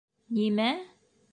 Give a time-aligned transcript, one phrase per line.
[0.37, 0.69] —Нимә?